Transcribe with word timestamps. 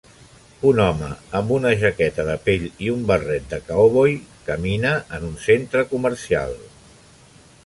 Un 0.69 0.79
home 0.85 1.09
amb 1.39 1.53
una 1.57 1.73
jaqueta 1.83 2.25
de 2.31 2.37
pell 2.47 2.65
i 2.87 2.91
un 2.95 3.05
barret 3.13 3.47
de 3.53 3.61
cowboy 3.69 4.17
camina 4.51 4.97
en 5.19 5.31
un 5.33 5.41
centre 5.47 5.89
comercial 5.95 6.61